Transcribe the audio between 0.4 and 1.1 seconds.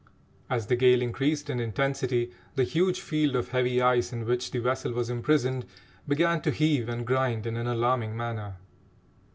As the gale